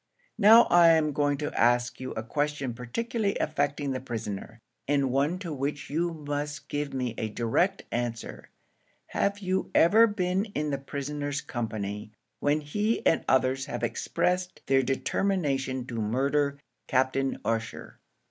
[0.39, 5.37] "Now I am going to ask you a question particularly affecting the prisoner, and one
[5.37, 8.49] to which you must give me a direct answer.
[9.09, 12.09] Have you ever been in the prisoner's company,
[12.39, 16.57] when he and others have expressed their determination to murder
[16.87, 17.99] Captain Ussher?"